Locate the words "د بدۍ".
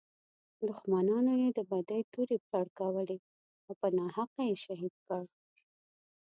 1.57-2.01